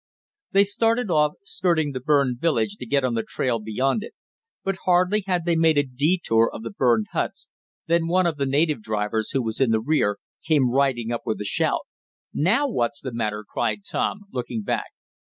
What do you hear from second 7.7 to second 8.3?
than one